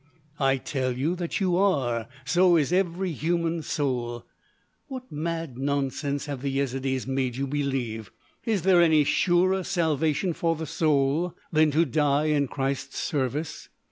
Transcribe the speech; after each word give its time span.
"I 0.39 0.57
tell 0.57 0.91
you 0.97 1.15
that 1.17 1.39
you 1.39 1.55
are. 1.57 2.07
So 2.25 2.57
is 2.57 2.73
every 2.73 3.11
human 3.11 3.61
soul! 3.61 4.25
What 4.87 5.11
mad 5.11 5.59
nonsense 5.59 6.25
have 6.25 6.41
the 6.41 6.49
Yezidees 6.49 7.05
made 7.05 7.35
you 7.35 7.45
believe? 7.45 8.11
Is 8.43 8.63
there 8.63 8.81
any 8.81 9.03
surer 9.03 9.63
salvation 9.63 10.33
for 10.33 10.55
the 10.55 10.65
soul 10.65 11.35
than 11.51 11.69
to 11.69 11.85
die 11.85 12.29
in 12.33 12.47
Christ's 12.47 12.97
service?" 12.97 13.69